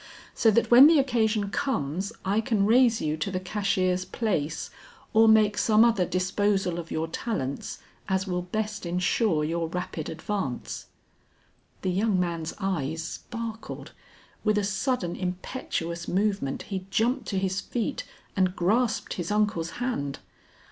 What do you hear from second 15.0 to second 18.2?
impetuous movement he jumped to his feet